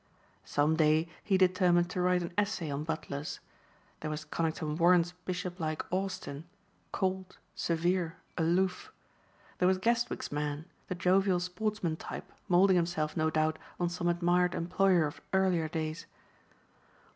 [0.45, 3.39] Some day he determined to write an essay on butlers.
[3.99, 6.45] There was Conington Warren's bishop like Austin,
[6.91, 8.91] cold, severe, aloof.
[9.59, 14.55] There was Guestwick's man, the jovial sportsman type molding himself no doubt on some admired
[14.55, 16.07] employer of earlier days.